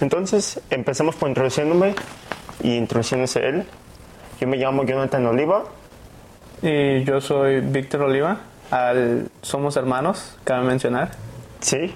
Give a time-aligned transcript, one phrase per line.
[0.00, 1.94] Entonces, empezamos por introduciéndome
[2.62, 3.66] y introduciéndose él.
[4.40, 5.64] Yo me llamo Jonathan Oliva.
[6.62, 8.38] Y yo soy Víctor Oliva.
[8.70, 11.12] Al, somos hermanos, cabe mencionar.
[11.60, 11.94] Sí.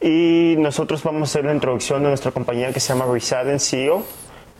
[0.00, 4.04] Y nosotros vamos a hacer la introducción de nuestra compañía que se llama Resilient CEO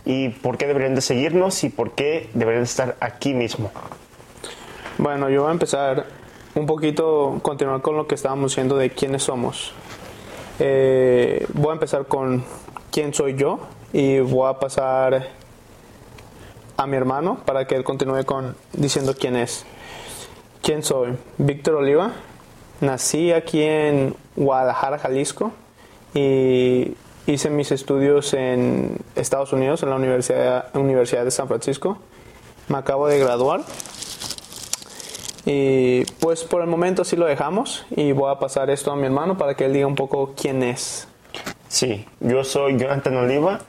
[0.04, 3.70] y por qué deberían de seguirnos y por qué deberían de estar aquí mismo.
[4.98, 6.06] Bueno, yo voy a empezar
[6.54, 9.72] un poquito, continuar con lo que estábamos diciendo de quiénes somos.
[10.62, 12.44] Eh, voy a empezar con
[12.90, 13.60] quién soy yo
[13.94, 15.28] y voy a pasar
[16.76, 19.64] a mi hermano para que él continúe con diciendo quién es.
[20.62, 21.16] ¿Quién soy?
[21.38, 22.12] Víctor Oliva.
[22.82, 25.52] Nací aquí en Guadalajara, Jalisco
[26.12, 26.94] y
[27.26, 31.96] hice mis estudios en Estados Unidos, en la Universidad, Universidad de San Francisco.
[32.68, 33.62] Me acabo de graduar
[35.46, 39.06] y pues por el momento sí lo dejamos y voy a pasar esto a mi
[39.06, 41.08] hermano para que él diga un poco quién es.
[41.68, 43.60] Sí, yo soy Jonathan Oliva.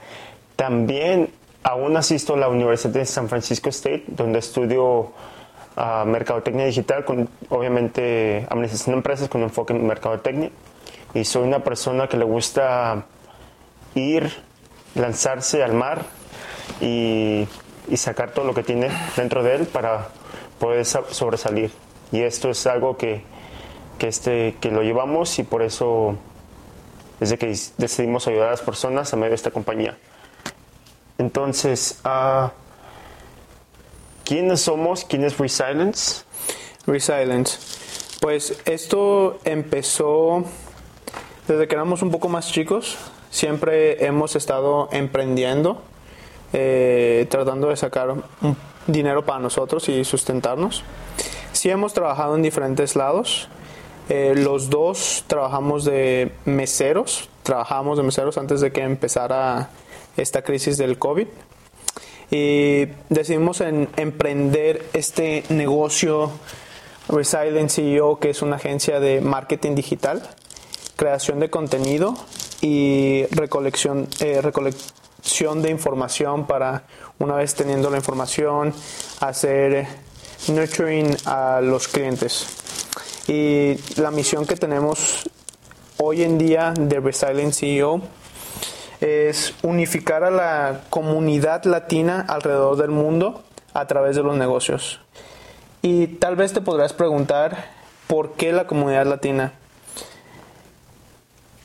[0.55, 1.29] También
[1.63, 5.12] aún asisto a la Universidad de San Francisco State, donde estudio
[5.77, 10.49] uh, mercadotecnia digital, con, obviamente administración de empresas con enfoque en mercadotecnia.
[11.13, 13.05] Y soy una persona que le gusta
[13.96, 14.31] ir,
[14.96, 16.03] lanzarse al mar
[16.81, 17.48] y,
[17.87, 20.09] y sacar todo lo que tiene dentro de él para
[20.62, 21.71] poder sobresalir.
[22.12, 23.23] Y esto es algo que,
[23.98, 26.15] que, este, que lo llevamos y por eso
[27.20, 29.98] desde que decidimos ayudar a las personas a medio de esta compañía.
[31.18, 32.49] Entonces, uh,
[34.23, 35.03] ¿quiénes somos?
[35.03, 36.23] ¿Quién es Resilience?
[36.85, 37.57] Resilience.
[38.21, 40.46] Pues esto empezó
[41.48, 42.98] desde que éramos un poco más chicos.
[43.31, 45.81] Siempre hemos estado emprendiendo,
[46.53, 48.15] eh, tratando de sacar
[48.91, 50.84] dinero para nosotros y sustentarnos.
[51.51, 53.47] Sí hemos trabajado en diferentes lados.
[54.09, 59.69] Eh, los dos trabajamos de meseros, trabajamos de meseros antes de que empezara
[60.17, 61.27] esta crisis del COVID.
[62.31, 66.31] Y decidimos en, emprender este negocio
[67.09, 70.22] Resilient CEO, que es una agencia de marketing digital,
[70.96, 72.16] creación de contenido
[72.62, 76.84] y recolección, eh, recolección de información para,
[77.20, 78.74] una vez teniendo la información,
[79.20, 79.88] hacer
[80.48, 82.48] nurturing a los clientes.
[83.28, 85.30] Y la misión que tenemos
[85.98, 88.02] hoy en día de Resilient CEO
[89.00, 93.44] es unificar a la comunidad latina alrededor del mundo
[93.74, 95.00] a través de los negocios.
[95.81, 97.70] Y tal vez te podrás preguntar,
[98.08, 99.54] ¿por qué la comunidad latina?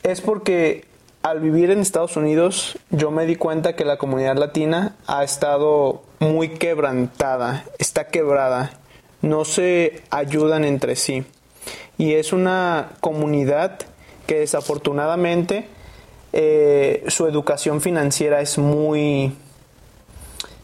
[0.03, 0.86] Es porque
[1.29, 6.01] al vivir en Estados Unidos yo me di cuenta que la comunidad latina ha estado
[6.19, 8.79] muy quebrantada, está quebrada,
[9.21, 11.25] no se ayudan entre sí.
[11.97, 13.79] Y es una comunidad
[14.25, 15.67] que desafortunadamente
[16.31, 19.33] eh, su educación financiera es muy...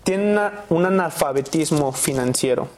[0.06, 2.70] tiene un analfabetismo financiero.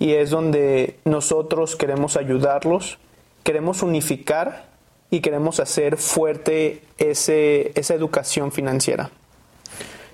[0.00, 2.98] Y es donde nosotros queremos ayudarlos,
[3.44, 4.71] queremos unificar
[5.12, 9.10] y queremos hacer fuerte ese, esa educación financiera.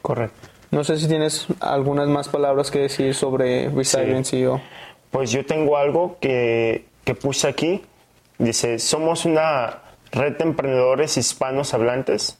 [0.02, 0.48] Correcto.
[0.70, 4.60] No sé si tienes algunas más palabras que decir sobre Resiliency o...
[5.10, 7.80] Pues yo tengo algo que que puse aquí.
[8.36, 9.78] Dice, somos una
[10.12, 12.36] red de emprendedores hispanos hablantes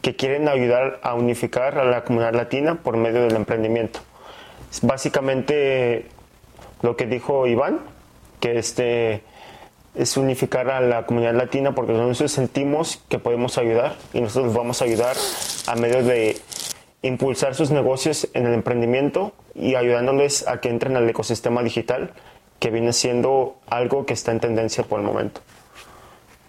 [0.00, 3.98] que quieren ayudar a unificar a la comunidad latina por medio del emprendimiento.
[4.70, 6.06] Es básicamente
[6.82, 7.80] lo que dijo Iván,
[8.38, 9.24] que este
[9.94, 14.80] es unificar a la comunidad latina porque nosotros sentimos que podemos ayudar y nosotros vamos
[14.80, 15.16] a ayudar
[15.66, 16.40] a medio de
[17.02, 22.12] impulsar sus negocios en el emprendimiento y ayudándoles a que entren al ecosistema digital
[22.58, 25.40] que viene siendo algo que está en tendencia por el momento.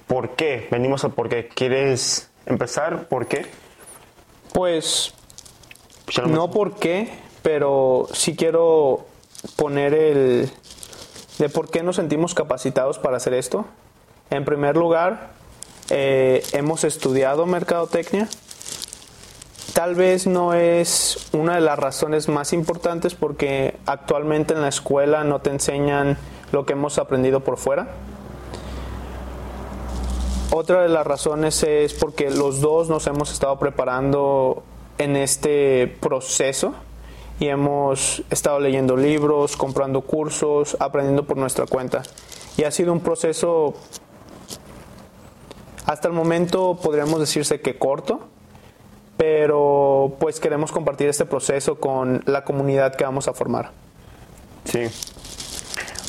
[0.07, 0.67] ¿Por qué?
[0.69, 1.47] Venimos a por qué.
[1.47, 3.07] ¿Quieres empezar?
[3.07, 3.47] ¿Por qué?
[4.53, 5.13] Pues
[6.27, 7.09] no por qué,
[7.41, 9.07] pero sí quiero
[9.55, 10.51] poner el
[11.37, 13.65] de por qué nos sentimos capacitados para hacer esto.
[14.29, 15.31] En primer lugar,
[15.89, 18.27] eh, hemos estudiado mercadotecnia
[19.73, 25.23] Tal vez no es una de las razones más importantes porque actualmente en la escuela
[25.23, 26.15] no te enseñan
[26.51, 27.87] lo que hemos aprendido por fuera.
[30.51, 34.61] Otra de las razones es porque los dos nos hemos estado preparando
[34.99, 36.75] en este proceso
[37.39, 42.03] y hemos estado leyendo libros, comprando cursos, aprendiendo por nuestra cuenta.
[42.57, 43.73] Y ha sido un proceso,
[45.85, 48.21] hasta el momento podríamos decirse que corto,
[49.17, 53.71] pero pues queremos compartir este proceso con la comunidad que vamos a formar.
[54.65, 54.87] Sí.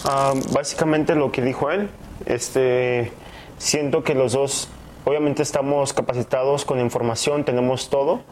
[0.05, 1.89] Ah, básicamente lo que dijo él,
[2.27, 3.13] este,
[3.59, 4.69] siento que los dos
[5.05, 8.23] obviamente estamos capacitados con información, tenemos todo,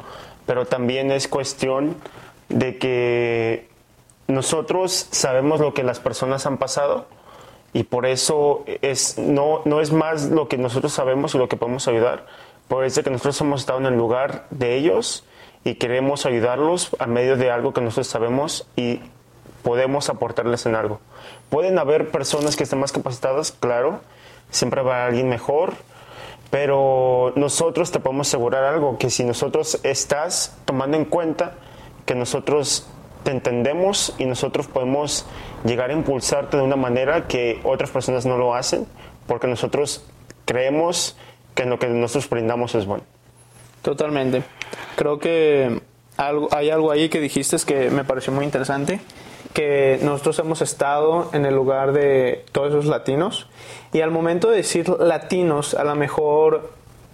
[0.46, 1.96] pero también es cuestión
[2.52, 3.68] de que
[4.28, 7.06] nosotros sabemos lo que las personas han pasado
[7.72, 11.56] y por eso es, no, no es más lo que nosotros sabemos y lo que
[11.56, 12.26] podemos ayudar,
[12.68, 15.24] por eso que nosotros hemos estado en el lugar de ellos
[15.64, 19.00] y queremos ayudarlos a medio de algo que nosotros sabemos y
[19.62, 21.00] podemos aportarles en algo.
[21.50, 24.00] Pueden haber personas que estén más capacitadas, claro,
[24.50, 25.74] siempre va a alguien mejor,
[26.50, 31.54] pero nosotros te podemos asegurar algo, que si nosotros estás tomando en cuenta
[32.06, 32.86] que nosotros
[33.22, 35.26] te entendemos y nosotros podemos
[35.64, 38.86] llegar a impulsarte de una manera que otras personas no lo hacen,
[39.26, 40.04] porque nosotros
[40.44, 41.16] creemos
[41.54, 43.04] que lo que nosotros brindamos es bueno.
[43.82, 44.42] Totalmente.
[44.96, 45.80] Creo que
[46.16, 49.00] hay algo ahí que dijiste que me pareció muy interesante,
[49.52, 53.48] que nosotros hemos estado en el lugar de todos esos latinos
[53.92, 56.70] y al momento de decir latinos, a lo mejor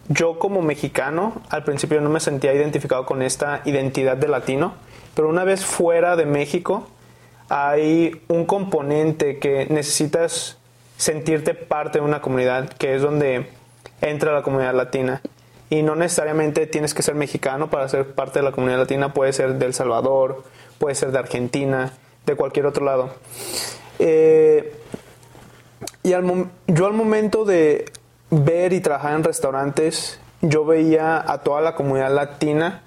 [0.09, 4.75] yo como mexicano al principio no me sentía identificado con esta identidad de latino,
[5.15, 6.87] pero una vez fuera de México
[7.49, 10.59] hay un componente que necesitas
[10.97, 13.47] sentirte parte de una comunidad, que es donde
[14.01, 15.23] entra la comunidad latina.
[15.71, 19.33] Y no necesariamente tienes que ser mexicano para ser parte de la comunidad latina, puede
[19.33, 20.45] ser de El Salvador,
[20.79, 21.93] puede ser de Argentina,
[22.25, 23.11] de cualquier otro lado.
[23.99, 24.75] Eh,
[26.03, 27.93] y yo al momento de
[28.31, 32.83] ver y trabajar en restaurantes, yo veía a toda la comunidad latina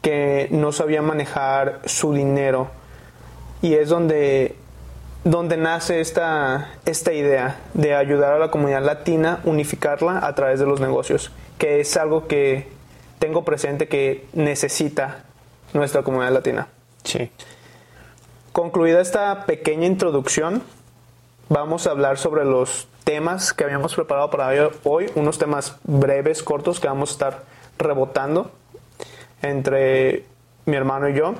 [0.00, 2.70] que no sabía manejar su dinero.
[3.62, 4.56] Y es donde
[5.24, 10.66] donde nace esta, esta idea de ayudar a la comunidad latina, unificarla a través de
[10.66, 12.68] los negocios, que es algo que
[13.18, 15.24] tengo presente que necesita
[15.74, 16.68] nuestra comunidad latina.
[17.04, 17.30] Sí.
[18.52, 20.62] Concluida esta pequeña introducción,
[21.48, 26.80] vamos a hablar sobre los temas que habíamos preparado para hoy, unos temas breves, cortos,
[26.80, 27.42] que vamos a estar
[27.78, 28.50] rebotando
[29.42, 30.24] entre
[30.66, 31.34] mi hermano y yo.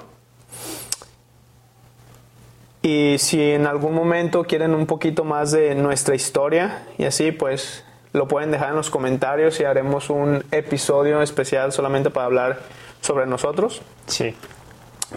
[2.82, 7.85] Y si en algún momento quieren un poquito más de nuestra historia y así, pues
[8.12, 12.58] lo pueden dejar en los comentarios y haremos un episodio especial solamente para hablar
[13.00, 13.82] sobre nosotros.
[14.06, 14.35] Sí.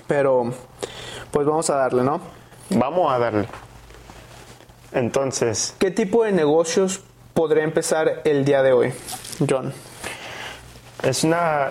[0.07, 0.53] Pero,
[1.31, 2.21] pues vamos a darle, ¿no?
[2.69, 3.48] Vamos a darle.
[4.95, 5.75] Entonces.
[5.77, 7.01] ¿Qué tipo de negocios
[7.33, 8.94] podría empezar el día de hoy,
[9.47, 9.74] John?
[11.03, 11.69] Es una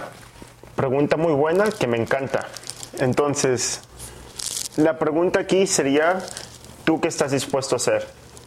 [0.76, 2.46] pregunta muy buena que me encanta.
[2.98, 3.80] Entonces,
[4.76, 6.18] la pregunta aquí sería,
[6.84, 8.06] ¿tú qué estás dispuesto a hacer?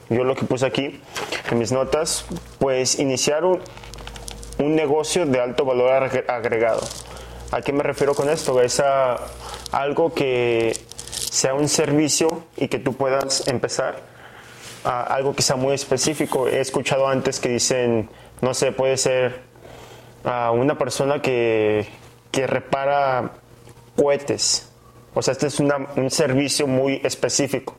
[0.09, 1.01] Yo lo que puse aquí
[1.49, 2.25] en mis notas,
[2.59, 3.59] pues iniciar un,
[4.59, 5.91] negocio de alto valor
[6.27, 6.81] agregado.
[7.51, 8.61] ¿A qué me refiero con esto?
[8.61, 9.17] Es a
[9.71, 10.79] algo que
[11.11, 14.16] sea un servicio y que tú puedas empezar
[14.87, 16.47] algo sea muy específico.
[16.47, 18.09] He escuchado antes que dicen,
[18.41, 19.41] no sé, puede ser
[20.23, 21.87] a una persona que,
[22.31, 23.31] que repara
[23.95, 24.67] cohetes
[25.17, 27.75] o sea, este es un servicio muy específico.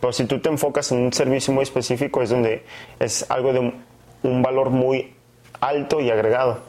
[0.00, 2.64] Pero si tú te enfocas en un servicio muy específico es donde
[2.98, 3.74] es algo de
[4.22, 5.12] un valor muy
[5.60, 6.60] alto y agregado.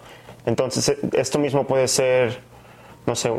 [0.46, 2.42] Entonces, e, esto mismo puede ser,
[3.06, 3.32] no sé,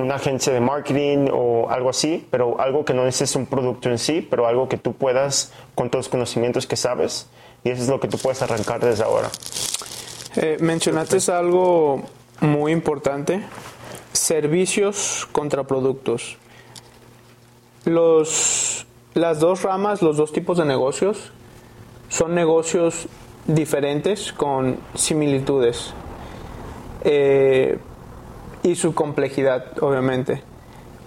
[0.00, 3.98] una agencia de marketing o algo así, pero algo que no es un producto en
[3.98, 7.28] sí, pero algo que tú puedas, con todos los conocimientos que sabes,
[7.64, 9.30] y eso es lo que tú puedes arrancar desde ahora.
[10.36, 12.02] Eh, mencionaste algo
[12.40, 13.42] muy importante
[14.12, 16.36] servicios contra productos.
[17.84, 21.32] Los, las dos ramas, los dos tipos de negocios,
[22.08, 23.08] son negocios
[23.46, 25.94] diferentes con similitudes
[27.02, 27.78] eh,
[28.62, 30.42] y su complejidad, obviamente.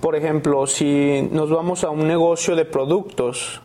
[0.02, 3.62] Por ejemplo, si nos vamos a un negocio de productos,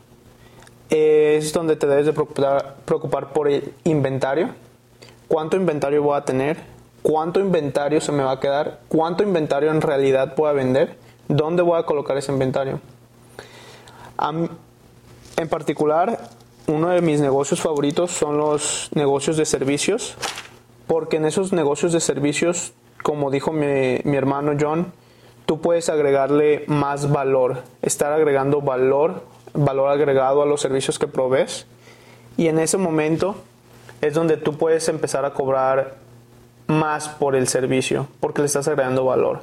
[0.91, 4.51] es donde te debes de preocupar, por el inventario.
[5.27, 6.79] ¿Cuánto inventario voy a tener?
[7.03, 11.79] cuánto inventario se me va a quedar, cuánto inventario en realidad puedo vender, dónde voy
[11.79, 12.81] a colocar ese inventario.
[15.37, 16.29] en particular,
[16.67, 20.17] uno de mis negocios favoritos son los negocios de servicios,
[20.87, 24.93] porque en esos negocios de servicios, como dijo mi, mi hermano John,
[25.47, 29.23] tú puedes agregarle más valor, estar agregando valor,
[29.55, 31.67] valor agregado a los servicios que provees,
[32.37, 33.37] y en ese momento
[34.01, 35.97] es donde tú puedes empezar a cobrar
[36.67, 39.41] más por el servicio, porque le estás agregando valor.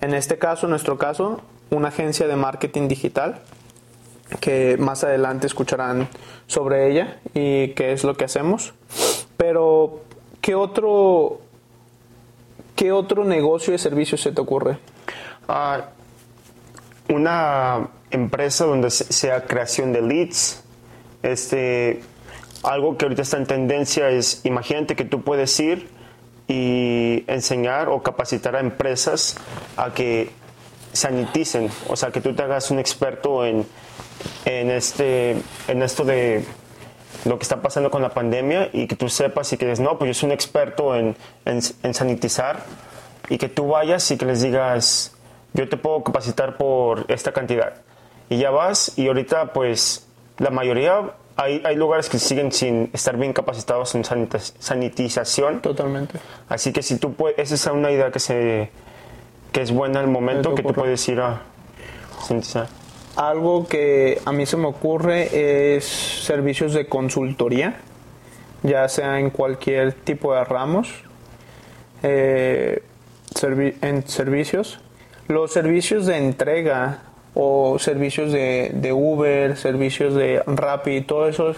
[0.00, 1.40] En este caso, en nuestro caso,
[1.70, 3.40] una agencia de marketing digital,
[4.40, 6.08] que más adelante escucharán
[6.46, 8.74] sobre ella y qué es lo que hacemos.
[9.36, 10.02] Pero,
[10.40, 11.40] ¿qué otro,
[12.78, 14.78] qué otro negocio de servicio se te ocurre?
[15.48, 15.88] Ah,
[17.08, 20.62] una empresa donde sea creación de leads,
[21.24, 22.00] este,
[22.62, 25.88] algo que ahorita está en tendencia es, imagínate que tú puedes ir
[26.46, 29.36] y enseñar o capacitar a empresas
[29.76, 30.30] a que
[30.92, 33.66] saniticen, o sea, que tú te hagas un experto en,
[34.44, 35.32] en, este,
[35.66, 36.44] en esto de
[37.24, 39.98] lo que está pasando con la pandemia y que tú sepas y que dices, no,
[39.98, 42.64] pues yo soy un experto en, en, en sanitizar
[43.28, 45.14] y que tú vayas y que les digas,
[45.54, 47.74] yo te puedo capacitar por esta cantidad.
[48.30, 50.06] Y ya vas y ahorita pues
[50.38, 55.60] la mayoría hay, hay lugares que siguen sin estar bien capacitados en sanitización.
[55.60, 56.18] Totalmente.
[56.48, 58.70] Así que si tú puedes, esa es una idea que se
[59.52, 61.40] que es buena al momento Me que tú puedes ir a
[62.26, 62.66] sanitizar.
[63.18, 67.74] Algo que a mí se me ocurre es servicios de consultoría,
[68.62, 71.02] ya sea en cualquier tipo de ramos,
[72.04, 72.80] eh,
[73.34, 74.78] servi- en servicios.
[75.26, 77.02] Los servicios de entrega
[77.34, 81.54] o servicios de, de Uber, servicios de Rappi, todo eso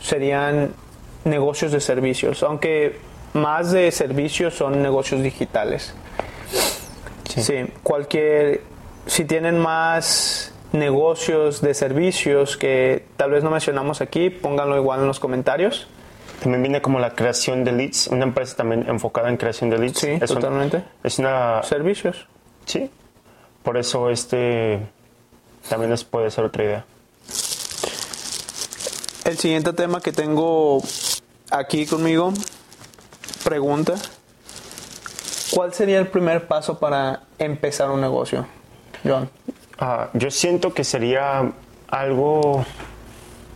[0.00, 0.72] serían
[1.24, 2.98] negocios de servicios, aunque
[3.34, 5.94] más de servicios son negocios digitales.
[7.36, 7.66] Sí.
[7.84, 8.62] cualquier.
[9.06, 15.06] Si tienen más negocios de servicios que tal vez no mencionamos aquí, pónganlo igual en
[15.06, 15.86] los comentarios.
[16.42, 19.98] También viene como la creación de leads, una empresa también enfocada en creación de leads.
[20.00, 20.84] Sí, Es totalmente.
[21.02, 22.26] es una Servicios.
[22.66, 22.90] sí.
[23.62, 24.80] Por eso este
[25.70, 26.84] también les puede ser otra idea.
[29.24, 30.82] El siguiente tema que tengo
[31.50, 32.34] aquí conmigo,
[33.42, 33.94] pregunta.
[35.54, 38.46] ¿Cuál sería el primer paso para empezar un negocio,
[39.02, 39.30] John?
[39.78, 41.52] Ah, yo siento que sería
[41.88, 42.64] algo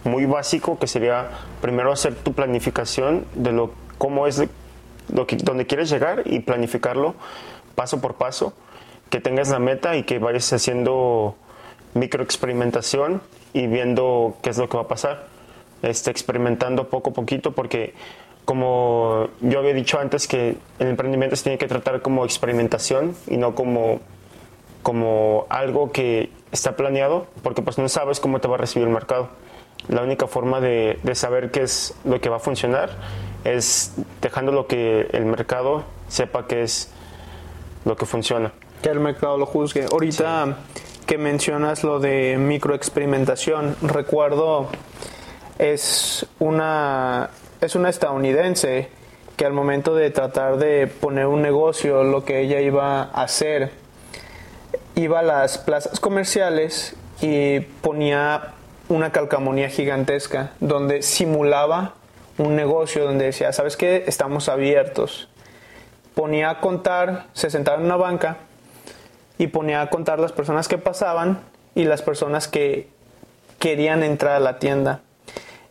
[0.04, 1.28] muy básico, que sería
[1.60, 4.42] primero hacer tu planificación de lo cómo es
[5.12, 7.14] lo que donde quieres llegar y planificarlo
[7.74, 8.52] paso por paso,
[9.10, 11.36] que tengas la meta y que vayas haciendo
[11.94, 13.22] microexperimentación
[13.52, 15.26] y viendo qué es lo que va a pasar,
[15.82, 17.94] este, experimentando poco a poquito, porque
[18.44, 23.36] como yo había dicho antes que el emprendimiento se tiene que tratar como experimentación y
[23.36, 24.00] no como
[24.82, 28.94] como algo que está planeado, porque pues no sabes cómo te va a recibir el
[28.94, 29.28] mercado.
[29.88, 32.90] La única forma de, de saber qué es lo que va a funcionar
[33.44, 36.92] es dejando lo que el mercado sepa que es
[37.84, 38.52] lo que funciona.
[38.82, 39.86] Que el mercado lo juzgue.
[39.90, 40.58] Ahorita
[41.06, 44.68] que mencionas lo de microexperimentación, recuerdo
[45.58, 47.30] es una
[47.60, 48.88] es una estadounidense
[49.36, 53.70] que al momento de tratar de poner un negocio, lo que ella iba a hacer,
[54.98, 58.54] iba a las plazas comerciales y ponía
[58.88, 61.94] una calcamonía gigantesca donde simulaba
[62.36, 64.04] un negocio donde decía, ¿sabes qué?
[64.08, 65.28] Estamos abiertos.
[66.14, 68.38] Ponía a contar, se sentaba en una banca
[69.38, 71.42] y ponía a contar las personas que pasaban
[71.76, 72.88] y las personas que
[73.60, 75.00] querían entrar a la tienda.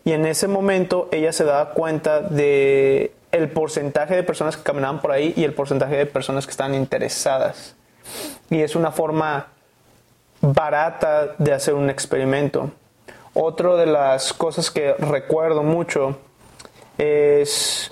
[0.06, 5.02] Y en ese momento ella se daba cuenta de el porcentaje de personas que caminaban
[5.02, 7.76] por ahí y el porcentaje de personas que estaban interesadas.
[8.50, 9.48] Y es una forma
[10.42, 12.72] barata de hacer un experimento.
[13.34, 16.18] Otra de las cosas que recuerdo mucho
[16.98, 17.92] es,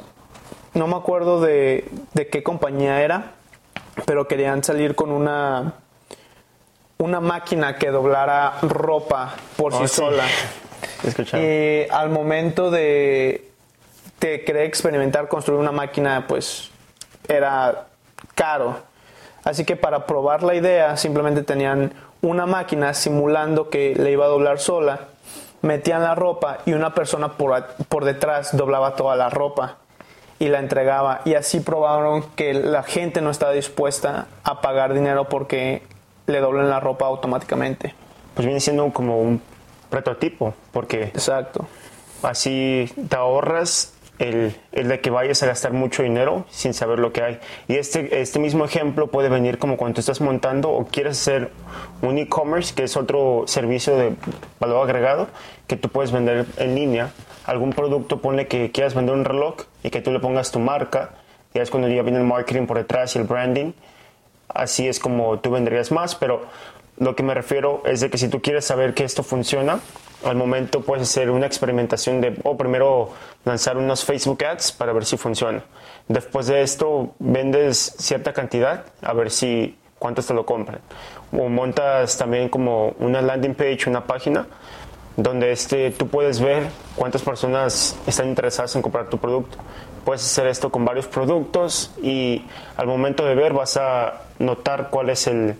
[0.74, 3.33] no me acuerdo de, de qué compañía era,
[4.05, 5.74] pero querían salir con una,
[6.97, 9.95] una máquina que doblara ropa por sí Oh, sí.
[9.95, 10.24] sola.
[11.33, 13.51] Y al momento de,
[14.19, 16.71] de querer experimentar construir una máquina, pues
[17.27, 17.85] era
[18.33, 18.77] caro.
[19.45, 24.27] Así que para probar la idea, simplemente tenían una máquina simulando que le iba a
[24.27, 25.01] doblar sola,
[25.61, 29.77] metían la ropa y una persona por, detrás doblaba toda la ropa
[30.39, 31.21] y la entregaba.
[31.25, 35.83] Y así probaron que la gente no estaba dispuesta a pagar dinero porque
[36.25, 37.93] le doblen la ropa automáticamente.
[38.33, 39.41] Pues viene siendo como un
[39.91, 41.67] prototipo, porque Exacto.
[42.23, 47.22] así te ahorras el, de que vayas a gastar mucho dinero sin saber lo que
[47.22, 47.39] hay.
[47.67, 51.51] Y este, este mismo ejemplo puede venir como cuando estás montando o quieres hacer
[52.01, 54.13] un e-commerce, que es otro servicio de
[54.60, 55.27] valor agregado,
[55.67, 57.12] que tú puedes vender en línea.
[57.45, 61.12] Algún producto, ponle que quieras vender un reloj y que tú le pongas tu marca.
[61.53, 63.74] Y es cuando ya viene el marketing por detrás y el branding.
[64.48, 66.45] Así es como tú vendrías más, pero
[66.97, 69.79] lo que me refiero es de que si tú quieres saber que esto funciona,
[70.23, 73.09] al momento puedes hacer una experimentación de, o primero
[73.43, 75.63] lanzar unos Facebook Ads para ver si funciona.
[76.07, 80.79] Después de esto vendes cierta cantidad a ver si cuántos te lo compran.
[81.31, 84.47] O montas también como una landing page, una página
[85.17, 89.57] donde este, tú puedes ver cuántas personas están interesadas en comprar tu producto.
[90.03, 92.45] Puedes hacer esto con varios productos y
[92.77, 95.55] al momento de ver vas a notar cuál es el,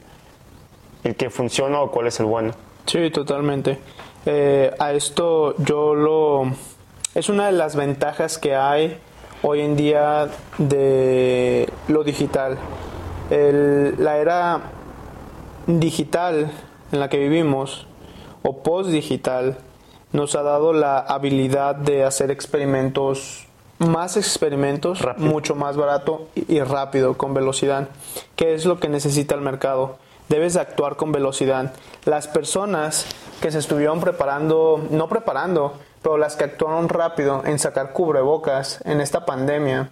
[1.06, 2.54] el que funciona o cuál es el bueno.
[2.86, 3.80] Sí, totalmente.
[4.26, 6.52] Eh, a esto yo lo
[7.14, 8.98] es una de las ventajas que hay
[9.42, 12.58] hoy en día de lo digital.
[13.30, 14.62] la era
[15.68, 16.52] digital
[16.92, 17.88] en la que vivimos
[18.44, 19.58] o post digital
[20.12, 23.48] nos ha dado la habilidad de hacer experimentos
[23.78, 27.90] más experimentos, mucho más barato y, rápido, con velocidad.
[28.36, 29.98] ¿Qué es lo que necesita el mercado?
[30.30, 31.74] Debes actuar con velocidad.
[32.06, 33.06] Las personas
[33.42, 39.02] que se estuvieron preparando, no preparando, pero las que actuaron rápido en sacar cubrebocas en
[39.02, 39.90] esta pandemia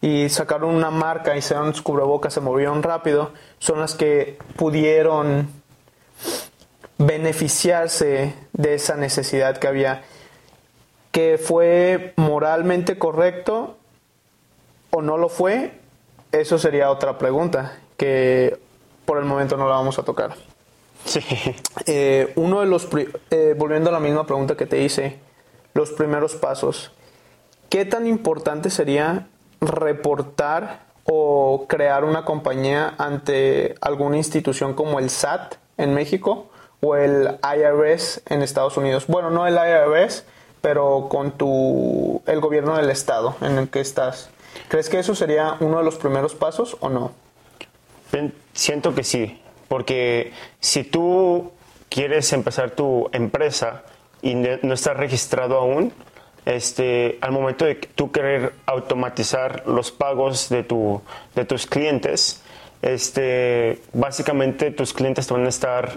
[0.00, 5.48] y sacaron una marca y hicieron cubrebocas, se movieron rápido, son las que pudieron
[6.98, 10.02] beneficiarse de esa necesidad que había
[11.12, 13.76] que fue moralmente correcto
[14.90, 15.72] o no lo fue,
[16.32, 18.58] eso sería otra pregunta que
[19.04, 20.34] por el momento no la vamos a tocar.
[21.04, 21.20] Sí.
[21.86, 22.88] Eh, uno de los,
[23.30, 25.18] eh, volviendo a la misma pregunta que te hice,
[25.74, 26.92] los primeros pasos.
[27.68, 29.26] ¿Qué tan importante sería
[29.60, 36.46] reportar o crear una compañía ante alguna institución como el SAT en México
[36.80, 39.06] o el IRS en Estados Unidos?
[39.06, 40.24] Bueno, no el IRS,
[40.60, 44.30] pero con tu el gobierno del estado en el que estás.
[44.68, 47.12] ¿Crees que eso sería uno de los primeros pasos o no?
[48.52, 51.52] Siento que sí, porque si tú
[51.88, 53.84] quieres empezar tu empresa
[54.20, 55.92] y no estás registrado aún,
[56.44, 61.00] este, al momento de tú querer automatizar los pagos de, tu,
[61.34, 62.42] de tus clientes,
[62.82, 65.92] este, básicamente tus clientes te van a estar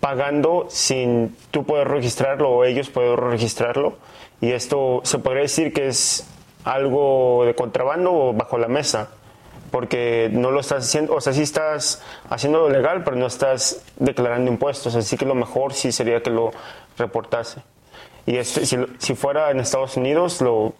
[0.00, 3.98] pagando sin tú poder registrarlo o ellos poder registrarlo.
[4.40, 6.26] Y esto se podría decir que es
[6.64, 9.10] algo de contrabando o bajo la mesa,
[9.72, 12.00] porque no lo estás haciendo, o sea, sí estás
[12.30, 16.30] haciendo lo legal, pero no estás declarando impuestos, así que lo mejor sí sería que
[16.30, 16.52] lo
[16.98, 17.62] reportase.
[18.26, 20.74] Y este, si, si fuera en Estados Unidos, lo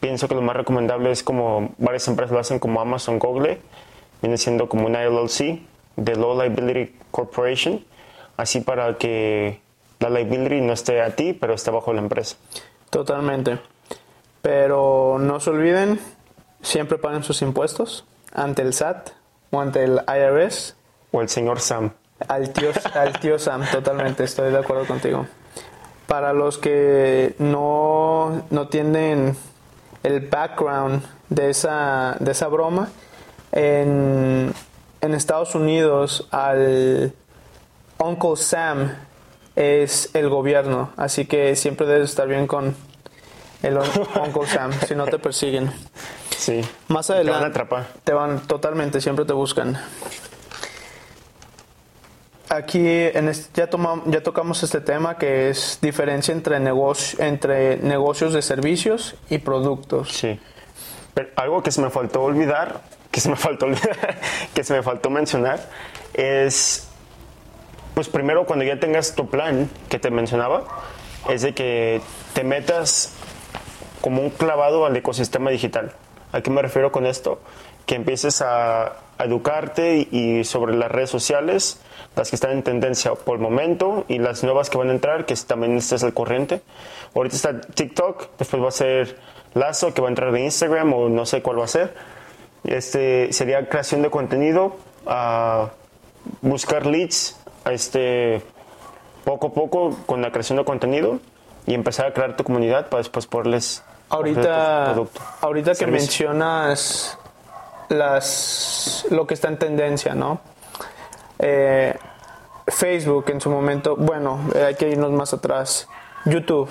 [0.00, 3.60] pienso que lo más recomendable es como varias empresas lo hacen como Amazon Google,
[4.20, 5.60] viene siendo como una LLC,
[5.96, 7.84] de Low Liability Corporation,
[8.36, 9.60] así para que
[10.00, 12.36] la liability no esté a ti, pero esté bajo la empresa.
[12.90, 13.58] Totalmente.
[14.42, 16.00] Pero no se olviden,
[16.62, 19.10] siempre paguen sus impuestos ante el SAT
[19.50, 20.74] o ante el IRS.
[21.10, 21.92] O el señor Sam.
[22.26, 25.26] Al tío, al tío Sam, totalmente, estoy de acuerdo contigo.
[26.06, 29.36] Para los que no, no tienen
[30.02, 32.88] el background de esa, de esa broma,
[33.52, 34.52] en,
[35.00, 37.12] en Estados Unidos al
[37.98, 38.94] Uncle Sam
[39.56, 42.76] es el gobierno, así que siempre debes estar bien con
[43.62, 45.72] el Uncle Sam, si no te persiguen.
[46.48, 46.62] Sí.
[46.88, 47.32] Más adelante.
[47.32, 47.86] Te van a atrapar.
[48.04, 49.78] Te van totalmente, siempre te buscan.
[52.48, 53.68] Aquí en ya,
[54.06, 60.10] ya tocamos este tema que es diferencia entre, negocio, entre negocios de servicios y productos.
[60.10, 60.40] Sí.
[61.12, 62.80] Pero algo que se me faltó olvidar,
[63.10, 64.18] que se me faltó olvidar,
[64.54, 65.60] que se me faltó mencionar,
[66.14, 66.88] es
[67.92, 70.64] pues primero cuando ya tengas tu plan que te mencionaba,
[71.28, 72.00] es de que
[72.32, 73.12] te metas
[74.00, 75.92] como un clavado al ecosistema digital.
[76.32, 77.40] ¿A qué me refiero con esto?
[77.86, 81.80] Que empieces a, educarte y, sobre las redes sociales,
[82.14, 85.26] las que están en tendencia por el momento y las nuevas que van a entrar,
[85.26, 86.62] que también estés al corriente.
[87.14, 89.18] Ahorita está TikTok, después va a ser
[89.54, 91.94] Lazo, que va a entrar de Instagram o no sé cuál va a ser.
[92.64, 94.76] Este sería creación de contenido,
[96.42, 97.36] buscar leads
[97.70, 98.42] este,
[99.24, 101.20] poco a poco con la creación de contenido
[101.66, 104.94] y empezar a crear tu comunidad para después poderles ahorita
[105.40, 107.18] ahorita que mencionas
[107.88, 110.40] las lo que está en tendencia no
[111.38, 111.96] eh,
[112.66, 115.88] Facebook en su momento bueno eh, hay que irnos más atrás.
[116.24, 116.68] YouTube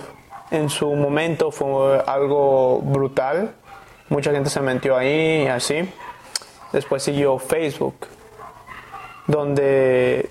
[0.51, 3.53] en su momento fue algo brutal.
[4.09, 5.89] Mucha gente se metió ahí y así.
[6.71, 8.07] Después siguió Facebook
[9.25, 10.29] donde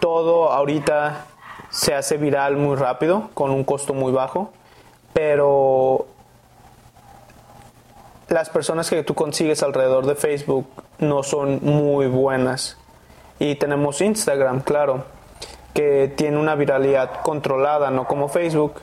[0.00, 1.26] todo ahorita
[1.70, 4.52] se hace viral muy rápido, con un costo muy bajo,
[5.14, 6.06] pero
[8.28, 10.66] las personas que tú consigues alrededor de Facebook
[10.98, 12.78] no son muy buenas.
[13.38, 15.04] Y tenemos Instagram, claro,
[15.74, 18.80] que tiene una viralidad controlada, no como Facebook,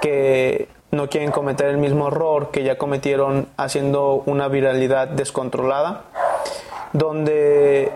[0.00, 6.02] que no quieren cometer el mismo error que ya cometieron haciendo una viralidad descontrolada,
[6.92, 7.92] donde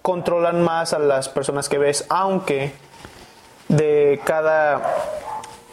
[0.00, 2.72] controlan más a las personas que ves, aunque
[3.68, 4.82] de cada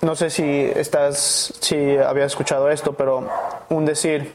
[0.01, 3.27] no sé si estás si habías escuchado esto, pero
[3.69, 4.33] un decir,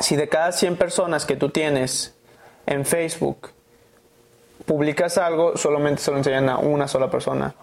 [0.00, 2.14] si de cada 100 personas que tú tienes
[2.66, 3.50] en Facebook
[4.64, 7.54] publicas algo, solamente se lo enseñan a una sola persona.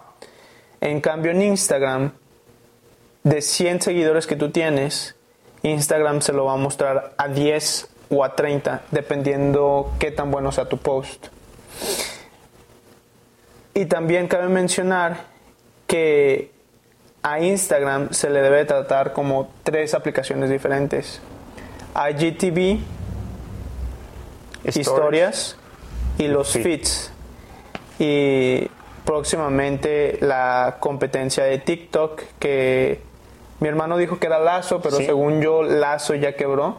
[0.80, 2.12] En cambio en Instagram
[3.22, 5.14] de 100 seguidores que tú tienes,
[5.62, 10.52] Instagram se lo va a mostrar a 10 o a 30, dependiendo qué tan bueno
[10.52, 11.28] sea tu post.
[13.72, 15.24] Y también cabe mencionar
[15.86, 16.53] que
[17.24, 21.20] a Instagram se le debe tratar como tres aplicaciones diferentes.
[21.96, 22.80] IGTV,
[24.64, 24.76] Stories.
[24.76, 25.56] historias
[26.18, 26.62] y los Feed.
[26.62, 27.12] feeds.
[27.98, 28.68] Y
[29.04, 33.00] próximamente la competencia de TikTok que
[33.60, 35.06] mi hermano dijo que era Lazo, pero Sí.
[35.06, 36.76] según yo Lazo ya quebró.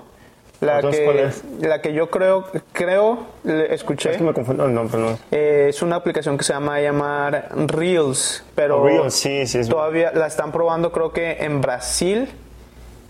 [0.61, 1.43] La Entonces, ¿cuál que, es?
[1.61, 3.19] la que yo creo, creo,
[3.69, 5.17] escuché, Es que me confundo nombre, no.
[5.31, 9.69] eh, es una aplicación que se llama llamar Reels, pero Oh, Reels, sí, sí, es-
[9.69, 12.29] todavía la están probando creo que en Brasil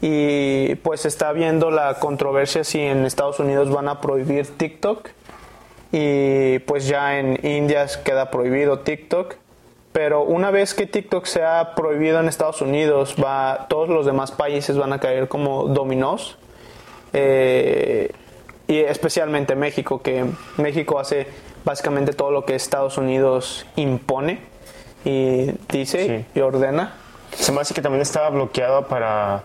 [0.01, 5.07] y pues está viendo la controversia si en Estados Unidos van a prohibir TikTok
[5.91, 9.35] y pues ya en India queda prohibido TikTok.
[9.93, 14.77] Pero una vez que TikTok sea prohibido en Estados Unidos, va, todos los demás países
[14.77, 16.37] van a caer como dominós.
[17.17, 18.11] Eh,
[18.67, 20.25] y especialmente México, que
[20.57, 21.27] México hace
[21.63, 24.39] básicamente todo lo que Estados Unidos impone
[25.05, 26.39] y dice Sí.
[26.39, 26.93] y ordena.
[27.31, 29.43] Se me hace que también estaba bloqueado para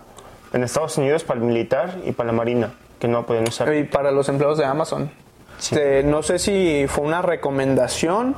[0.53, 3.73] en Estados Unidos para el militar y para la marina, que no podían usar.
[3.75, 5.11] Y para los empleados de Amazon.
[5.59, 5.77] Sí.
[5.79, 8.35] Eh, no sé si fue una recomendación,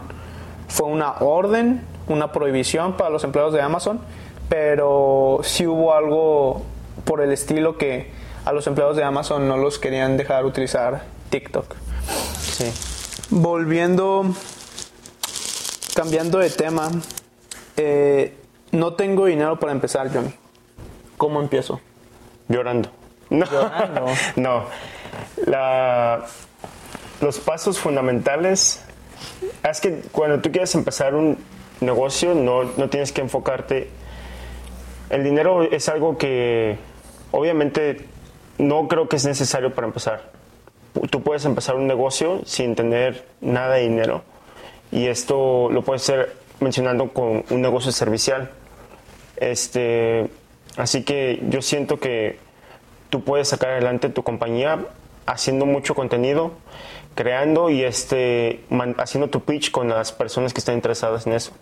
[0.69, 4.01] fue una orden, una prohibición para los empleados de Amazon,
[4.49, 6.63] pero sí hubo algo
[7.05, 8.11] por el estilo que
[8.45, 11.75] a los empleados de Amazon no los querían dejar utilizar TikTok.
[12.41, 12.73] Sí.
[13.31, 14.27] Volviendo,
[15.95, 16.91] cambiando de tema,
[17.77, 18.35] eh,
[18.73, 20.35] no tengo dinero para empezar, John.
[21.17, 21.81] ¿Cómo empiezo?
[22.49, 22.91] Llorando.
[23.31, 23.47] No.
[23.47, 24.07] Llorando.
[24.37, 24.65] no.
[25.47, 26.25] La-
[27.21, 28.83] los pasos fundamentales
[29.63, 31.39] es que cuando tú quieres empezar un
[31.81, 33.89] negocio no, no tienes que enfocarte.
[35.09, 36.79] El dinero es algo que
[37.31, 38.09] obviamente
[38.63, 40.31] no creo que es necesario para empezar.
[41.11, 44.23] Tú puedes empezar un negocio sin tener nada de dinero
[44.91, 48.51] y esto lo puedes hacer mencionando con un negocio servicial.
[49.37, 50.29] Este,
[50.77, 52.39] así que yo siento que
[53.11, 54.87] tú puedes sacar adelante tu compañía
[55.27, 56.53] haciendo mucho contenido,
[57.15, 58.61] creando y este,
[58.99, 61.53] haciendo tu pitch con las personas que están interesadas en eso.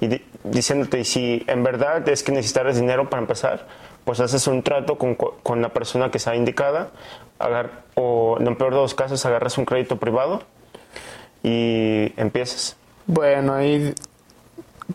[0.00, 3.66] Y di- diciéndote, si en verdad es que necesitas dinero para empezar,
[4.04, 6.90] pues haces un trato con, con la persona que sea indicada,
[7.38, 10.42] agar- o en el peor de los casos agarras un crédito privado
[11.42, 12.76] y empiezas.
[13.06, 13.94] Bueno, ahí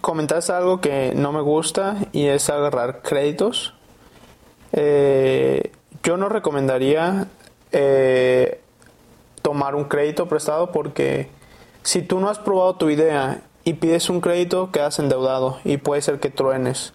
[0.02, 3.74] comentaste algo que no me gusta y es agarrar créditos.
[4.72, 5.72] Eh,
[6.04, 7.28] yo no recomendaría
[7.72, 8.60] eh,
[9.42, 11.30] tomar un crédito prestado porque
[11.84, 16.02] si tú no has probado tu idea y pides un crédito, quedas endeudado y puede
[16.02, 16.94] ser que truenes.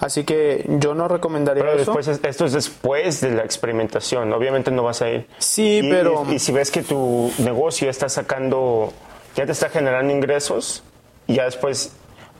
[0.00, 1.92] Así que yo no recomendaría Pero eso.
[1.92, 4.32] después, es- esto es después de la experimentación.
[4.32, 5.28] Obviamente no vas a ir.
[5.38, 8.92] Sí, Y- pero- Y, y si ves que tu negocio está sacando,
[9.36, 10.82] ya te está generando ingresos,
[11.26, 11.92] y ya después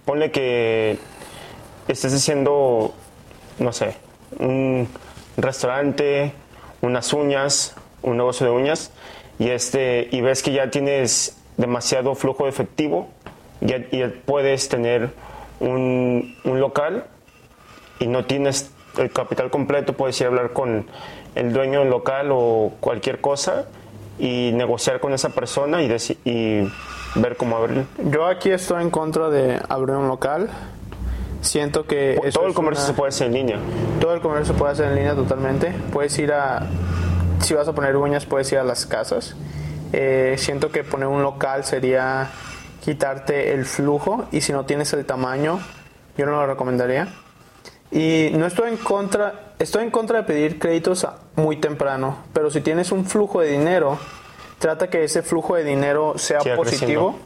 [0.05, 0.99] ponle que
[1.89, 2.93] estés haciendo,
[3.59, 3.97] no sé,
[4.39, 4.89] un
[5.37, 6.33] restaurante,
[6.83, 8.91] unas uñas, un negocio de uñas,
[9.39, 13.09] y, este, y ves que ya tienes demasiado flujo de efectivo,
[13.61, 15.11] ya, y ya puedes tener
[15.61, 17.05] un, un local
[17.99, 20.87] y no tienes el capital completo, puedes ir a hablar con
[21.35, 23.67] el dueño del local o cualquier cosa
[24.19, 25.91] y negociar con esa persona y,
[26.25, 26.69] y
[27.17, 27.85] ver cómo abrir.
[28.11, 30.49] Yo aquí estoy en contra de abrir un local.
[31.41, 33.59] Siento que Todo el comercio una- se puede hacer en línea.
[34.01, 35.73] Todo el comercio se puede hacer en línea totalmente.
[35.93, 36.67] Puedes ir a,
[37.41, 39.35] si vas a poner uñas, puedes ir a las casas.
[39.93, 42.31] Eh, siento que poner un local sería
[42.85, 45.61] quitarte el flujo y si no tienes el tamaño,
[46.17, 47.09] yo no lo recomendaría.
[47.91, 52.61] Y no estoy en contra, estoy en contra de pedir créditos muy temprano, pero si
[52.61, 53.99] tienes un flujo de dinero,
[54.59, 57.19] trata que ese flujo de dinero sea Siga positivo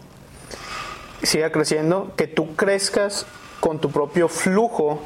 [1.23, 3.27] siga creciendo, que tú crezcas
[3.61, 5.01] con tu propio flujo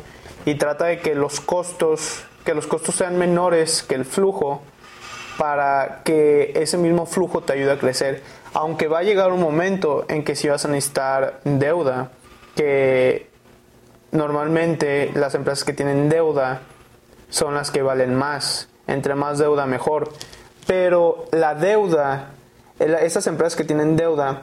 [0.44, 4.62] y trata de que los costos, que los costos sean menores que el flujo
[5.38, 8.22] para que ese mismo flujo te ayude a crecer.
[8.54, 12.10] Aunque va a llegar un momento en que si vas a necesitar deuda,
[12.54, 13.30] que
[14.10, 16.60] normalmente las empresas que tienen deuda
[17.30, 18.68] son las que valen más.
[18.86, 20.12] Entre más deuda, mejor.
[20.66, 22.30] Pero la deuda,
[22.78, 24.42] esas empresas que tienen deuda,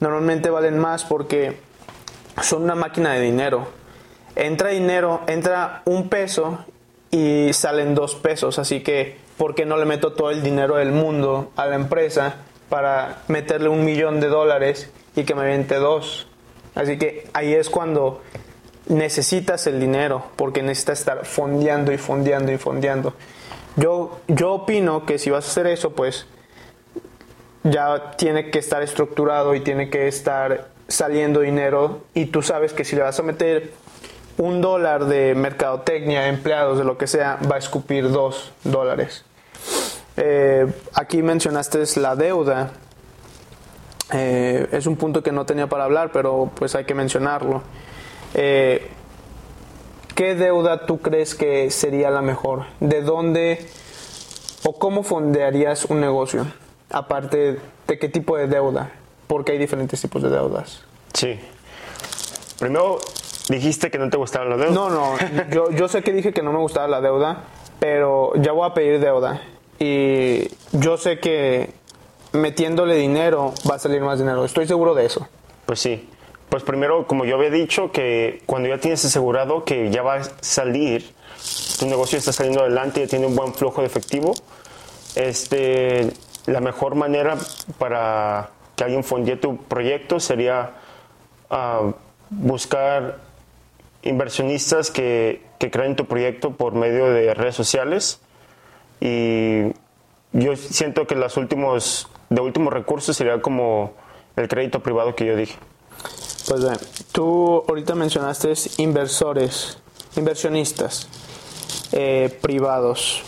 [0.00, 1.58] normalmente valen más porque
[2.40, 3.68] son una máquina de dinero.
[4.34, 6.64] Entra dinero, entra un peso
[7.10, 8.58] y salen dos pesos.
[8.58, 12.36] Así que, ¿por qué no le meto todo el dinero del mundo a la empresa
[12.72, 16.26] para meterle un millón de dólares y que me vente dos?
[16.74, 18.22] Así que ahí es cuando
[18.88, 23.12] necesitas el dinero porque necesitas estar fondeando y fondeando y fondeando.
[23.76, 26.24] Yo, yo opino que si vas a hacer eso, pues
[27.62, 32.86] ya tiene que estar estructurado y tiene que estar saliendo dinero y tú sabes que
[32.86, 33.74] si le vas a meter
[34.38, 39.26] un dólar de mercadotecnia, empleados, de lo que sea, va a escupir dos dólares.
[40.16, 42.70] Eh, aquí mencionaste la deuda.
[44.12, 47.62] Eh, es un punto que no tenía para hablar, pero pues hay que mencionarlo.
[48.34, 48.88] Eh,
[50.14, 52.64] ¿Qué deuda tú crees que sería la mejor?
[52.80, 53.66] ¿De dónde
[54.64, 56.46] o cómo fondearías un negocio?
[56.90, 58.90] Aparte de qué tipo de deuda,
[59.26, 60.82] porque hay diferentes tipos de deudas.
[61.14, 61.40] Sí.
[62.58, 62.98] Primero
[63.48, 64.72] dijiste que no te gustaba la deuda.
[64.72, 65.16] No, no,
[65.50, 67.44] yo, yo sé que dije que no me gustaba la deuda,
[67.80, 69.40] pero ya voy a pedir deuda.
[69.84, 71.70] Y yo sé que
[72.30, 74.44] metiéndole dinero va a salir más dinero.
[74.44, 75.26] Estoy seguro de eso.
[75.66, 76.08] Pues sí.
[76.48, 80.22] Pues primero, como yo había dicho, que cuando ya tienes asegurado que ya va a
[80.40, 81.12] salir,
[81.80, 84.34] tu negocio está saliendo adelante, ya tiene un buen flujo de efectivo,
[85.16, 86.12] este,
[86.46, 87.36] la mejor manera
[87.78, 90.74] para que alguien fondee tu proyecto sería
[91.50, 91.90] ah,
[92.30, 93.18] buscar
[94.02, 98.20] inversionistas que, que creen tu proyecto por medio de redes sociales
[99.04, 99.72] y
[100.32, 103.92] yo siento que los últimos de últimos recursos sería como
[104.36, 105.58] el crédito privado que yo dije.
[106.48, 106.76] Pues bien,
[107.10, 109.78] tú ahorita mencionaste inversores,
[110.16, 111.08] inversionistas
[111.92, 113.22] eh, privados.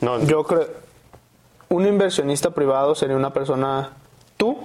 [0.00, 0.68] No, Yo creo,
[1.70, 3.92] un inversionista privado sería una persona,
[4.36, 4.56] tú,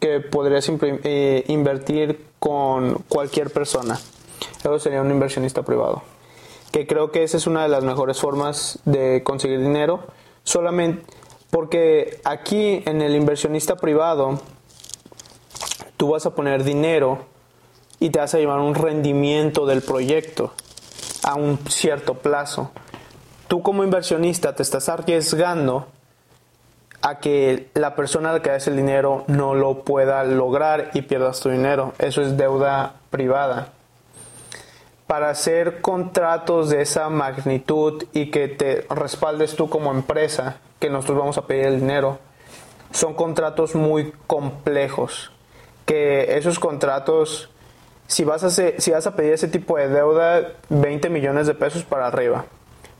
[0.00, 4.00] que podrías eh, invertir con cualquier persona.
[4.58, 6.02] Eso sería un inversionista privado.
[6.72, 10.00] Que creo que esa es una de las mejores formas de conseguir dinero.
[10.42, 11.04] Solamente
[11.52, 14.40] porque aquí en el inversionista privado,
[15.98, 17.26] tú vas a poner dinero
[18.00, 20.54] y te vas a llevar un rendimiento del proyecto
[21.22, 22.70] a un cierto plazo.
[23.48, 25.88] Tú como inversionista te estás arriesgando
[27.02, 31.50] a que la persona que das el dinero no lo pueda lograr y pierdas tu
[31.50, 31.92] dinero.
[31.98, 33.74] Eso es deuda privada.
[35.12, 41.18] Para hacer contratos de esa magnitud y que te respaldes tú como empresa, que nosotros
[41.18, 42.18] vamos a pedir el dinero,
[42.92, 45.30] son contratos muy complejos.
[45.84, 47.50] Que esos contratos,
[48.06, 51.84] si vas a, si vas a pedir ese tipo de deuda, 20 millones de pesos
[51.84, 52.46] para arriba.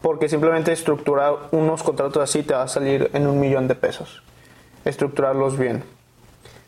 [0.02, 4.22] Porque simplemente estructurar unos contratos así te va a salir en un millón de pesos.
[4.84, 5.82] Estructurarlos bien.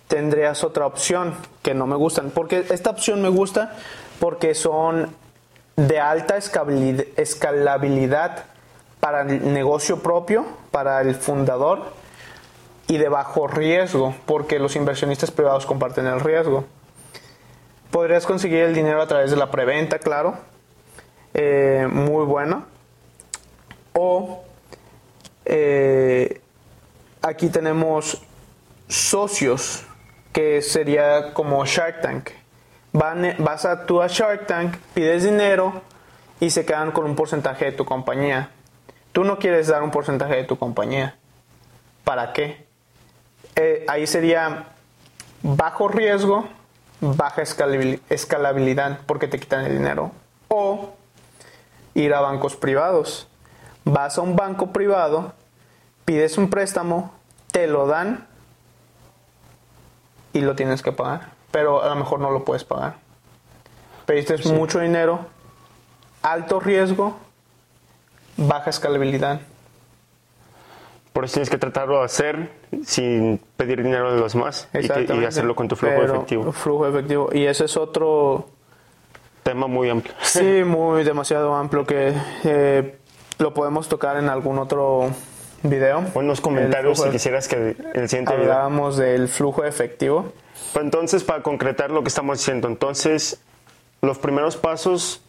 [0.09, 2.31] Tendrías otra opción que no me gustan.
[2.31, 3.77] Porque esta opción me gusta
[4.19, 5.23] porque son
[5.77, 8.45] de alta escalabilidad
[9.01, 11.93] para el negocio propio, para el fundador
[12.87, 16.65] y de bajo riesgo, porque los inversionistas privados comparten el riesgo.
[17.91, 20.37] Podrías conseguir el dinero a través de la preventa, claro,
[21.33, 22.67] eh, muy bueno.
[23.93, 24.43] O
[25.45, 26.41] eh,
[27.23, 28.23] aquí tenemos
[28.89, 29.85] socios,
[30.33, 32.31] que sería como Shark Tank.
[32.95, 35.83] Van- vas a tú a Shark Tank, pides dinero
[36.41, 38.51] y se quedan con un porcentaje de tu compañía.
[39.13, 41.17] Tú no quieres dar un porcentaje de tu compañía.
[42.05, 42.65] ¿Para qué?
[43.57, 44.67] Eh, ahí sería
[45.43, 46.49] bajo riesgo,
[47.01, 50.13] baja escalabil- escalabilidad porque te quitan el dinero.
[50.49, 50.95] O
[51.95, 53.27] ir a bancos privados.
[53.85, 55.33] Vas a un banco privado,
[56.05, 57.13] pides un préstamo,
[57.51, 58.27] te lo dan
[60.33, 61.33] y lo tienes que pagar.
[61.55, 62.97] Pero a lo mejor no lo puedes pagar.
[64.07, 65.21] Pediste mucho dinero,
[66.21, 67.17] alto riesgo,
[68.37, 69.41] baja escalabilidad.
[71.13, 72.51] Por eso tienes que tratarlo de hacer
[72.85, 76.51] sin pedir dinero de los demás y, que- y hacerlo con tu flujo Pero- efectivo.
[76.53, 77.29] Flujo efectivo.
[77.33, 78.49] Y ese es otro,
[79.45, 80.13] Tema muy amplio.
[80.23, 82.13] sí, muy demasiado amplio que
[82.43, 82.99] eh,
[83.39, 85.11] lo podemos tocar en algún otro
[85.63, 86.01] video.
[86.15, 88.51] Buenos comentarios El si flujo- quisieras que en el siguiente video.
[88.53, 90.33] Hablábamos del flujo efectivo.
[90.81, 93.41] Entonces, para concretar lo que estamos diciendo, entonces,
[94.03, 95.21] los primeros pasos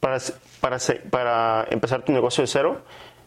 [0.00, 0.18] para,
[0.60, 0.78] para,
[1.10, 2.80] para empezar tu negocio de cero,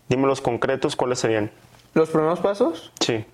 [0.08, 1.52] dime los concretos, ¿cuáles serían?
[1.94, 2.92] Los primeros pasos.
[3.00, 3.26] Sí.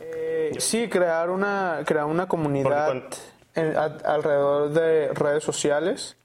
[0.00, 3.16] Eh, sí, crear una, crear una comunidad Porque
[3.54, 6.16] en- a- alrededor de redes sociales,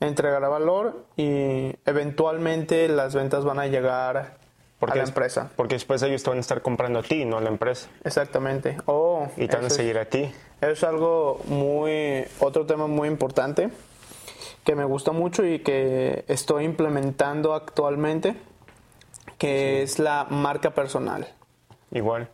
[0.00, 4.38] entregar valor y eventualmente las ventas van a llegar
[4.80, 5.50] a la es- empresa.
[5.56, 7.88] Porque después ellos te van a estar comprando a ti, no a la empresa.
[8.04, 8.76] Exactamente.
[8.86, 10.30] Oh, Y te van a seguir a ti.
[10.60, 13.70] Eso es algo muy, otro tema muy importante
[14.64, 18.36] que me gusta mucho y que estoy implementando actualmente,
[19.38, 21.26] que es la marca personal.
[21.90, 22.28] Igual.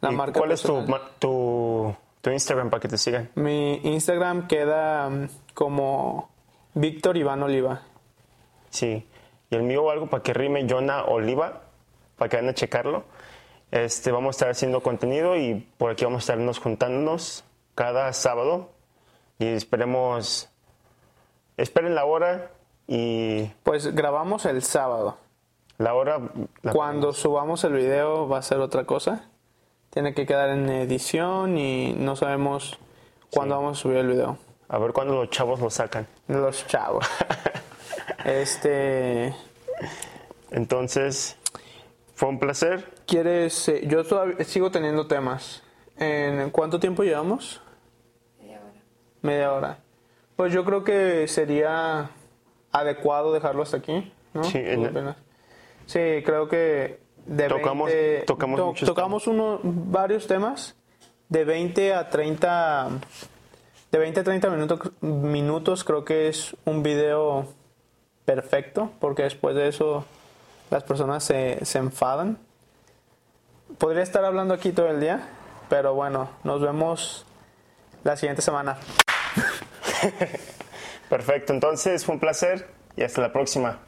[0.00, 0.84] La ¿Y marca ¿Cuál es tu,
[1.18, 3.30] tu, tu Instagram para que te sigan?
[3.34, 6.28] Mi Instagram queda mm, como
[6.74, 7.82] Víctor Iván Oliva.
[8.70, 9.06] Sí.
[9.50, 11.62] Y el mío algo para que rime Jonah Oliva,
[12.16, 13.04] para que vayan a checarlo.
[13.70, 18.70] Este, vamos a estar haciendo contenido y por aquí vamos a estarnos juntándonos cada sábado.
[19.38, 20.48] Y esperemos,
[21.56, 22.50] esperen la hora
[22.86, 25.18] y Pues grabamos el sábado.
[25.78, 26.20] la hora...
[26.62, 29.28] la- Cuando subamos el video va a ser otra cosa.
[29.90, 32.78] Tiene que quedar en edición y no sabemos
[33.30, 34.38] cuándo vamos a subir el video.
[34.68, 36.06] A ver cuándo los chavos lo sacan.
[36.28, 37.06] Los chavos.
[38.24, 39.34] este.
[40.50, 41.36] Entonces,
[42.16, 42.92] fue un placer.
[43.06, 43.68] ¿Quieres.?
[43.68, 45.62] eh, yo todavía sigo teniendo temas.
[45.98, 47.62] ¿En cuánto tiempo llevamos?
[48.40, 48.72] Media hora.
[49.22, 49.78] Media hora.
[50.34, 52.10] Pues yo creo que sería
[52.72, 54.42] adecuado dejarlo hasta aquí, ¿no?
[54.44, 54.62] Sí.
[55.86, 60.76] Sí, creo que de Tocamos- 20 tocamos to- muchos tocamos uno, varios temas
[61.28, 62.88] de 20 a 30
[63.90, 67.46] de 20 a 30 minutos, minutos creo que es un video
[68.24, 70.04] perfecto porque después de eso
[70.70, 72.38] las personas se, se enfadan.
[73.78, 75.28] Podría estar hablando aquí todo el día,
[75.68, 77.26] pero bueno, nos vemos
[78.04, 78.76] la siguiente semana.
[81.08, 83.78] Perfecto, entonces fue un placer y hasta la próxima.